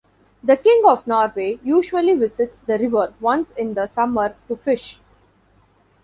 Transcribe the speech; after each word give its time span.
The 0.43 0.57
king 0.57 0.81
of 0.87 1.05
Norway 1.05 1.59
usually 1.61 2.15
visits 2.15 2.57
the 2.57 2.79
river 2.79 3.13
once 3.19 3.51
in 3.51 3.75
the 3.75 3.85
summer 3.85 4.35
to 4.47 4.55
fish. 4.55 4.99